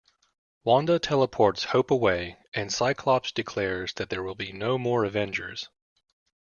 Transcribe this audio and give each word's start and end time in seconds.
Wanda 0.63 0.97
teleports 0.97 1.65
Hope 1.65 1.91
away 1.91 2.39
and 2.55 2.73
Cyclops 2.73 3.31
declares 3.31 3.93
that 3.97 4.09
there 4.09 4.23
will 4.23 4.33
be 4.33 4.51
no 4.51 4.79
more 4.79 5.05
Avengers. 5.05 5.69